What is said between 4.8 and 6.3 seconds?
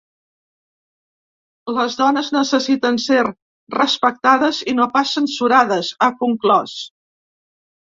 no pas censurades, ha